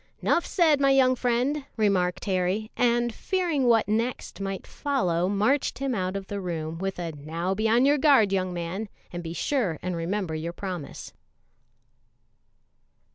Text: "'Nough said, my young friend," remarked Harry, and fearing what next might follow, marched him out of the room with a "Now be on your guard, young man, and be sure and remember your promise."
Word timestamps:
"'Nough 0.19 0.47
said, 0.47 0.81
my 0.81 0.89
young 0.89 1.15
friend," 1.15 1.63
remarked 1.77 2.25
Harry, 2.25 2.71
and 2.75 3.13
fearing 3.13 3.67
what 3.67 3.87
next 3.87 4.41
might 4.41 4.65
follow, 4.65 5.29
marched 5.29 5.77
him 5.77 5.93
out 5.93 6.15
of 6.15 6.25
the 6.25 6.41
room 6.41 6.79
with 6.79 6.97
a 6.97 7.11
"Now 7.11 7.53
be 7.53 7.69
on 7.69 7.85
your 7.85 7.99
guard, 7.99 8.33
young 8.33 8.51
man, 8.51 8.89
and 9.13 9.21
be 9.21 9.33
sure 9.33 9.77
and 9.83 9.95
remember 9.95 10.33
your 10.33 10.53
promise." 10.53 11.13